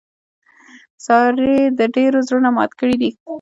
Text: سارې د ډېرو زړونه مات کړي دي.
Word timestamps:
سارې 1.05 1.55
د 1.79 1.81
ډېرو 1.95 2.19
زړونه 2.27 2.49
مات 2.55 2.71
کړي 2.79 2.95
دي. 3.01 3.11